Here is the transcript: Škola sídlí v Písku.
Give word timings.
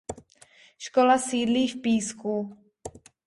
Škola 0.77 1.17
sídlí 1.17 1.67
v 1.67 1.81
Písku. 1.81 2.57